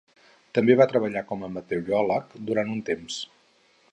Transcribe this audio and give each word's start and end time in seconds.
També 0.57 0.75
va 0.79 0.87
treballar 0.93 1.23
com 1.33 1.43
a 1.47 1.51
meteoròleg 1.57 2.35
durant 2.49 2.75
un 2.79 2.83
temps. 2.91 3.21